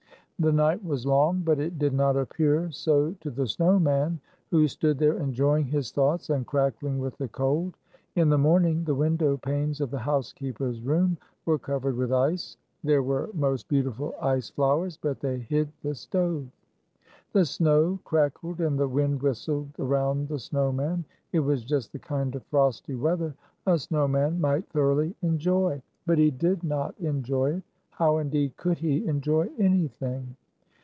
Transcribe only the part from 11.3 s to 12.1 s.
were covered